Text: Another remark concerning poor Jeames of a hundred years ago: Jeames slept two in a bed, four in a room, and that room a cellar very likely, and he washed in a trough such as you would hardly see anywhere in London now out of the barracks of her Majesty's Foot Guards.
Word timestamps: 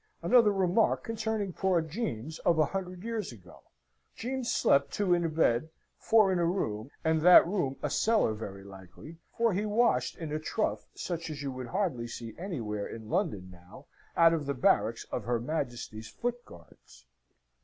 Another 0.23 0.51
remark 0.51 1.03
concerning 1.03 1.53
poor 1.53 1.79
Jeames 1.79 2.39
of 2.39 2.57
a 2.57 2.65
hundred 2.65 3.03
years 3.03 3.31
ago: 3.31 3.61
Jeames 4.17 4.47
slept 4.51 4.91
two 4.91 5.13
in 5.13 5.23
a 5.23 5.29
bed, 5.29 5.69
four 5.95 6.33
in 6.33 6.39
a 6.39 6.45
room, 6.47 6.89
and 7.03 7.21
that 7.21 7.45
room 7.47 7.77
a 7.83 7.89
cellar 7.91 8.33
very 8.33 8.63
likely, 8.63 9.19
and 9.37 9.59
he 9.59 9.63
washed 9.63 10.17
in 10.17 10.31
a 10.31 10.39
trough 10.39 10.87
such 10.95 11.29
as 11.29 11.43
you 11.43 11.51
would 11.51 11.67
hardly 11.67 12.07
see 12.07 12.33
anywhere 12.39 12.87
in 12.87 13.11
London 13.11 13.49
now 13.51 13.85
out 14.17 14.33
of 14.33 14.47
the 14.47 14.55
barracks 14.55 15.03
of 15.11 15.25
her 15.25 15.39
Majesty's 15.39 16.09
Foot 16.09 16.43
Guards. 16.45 17.05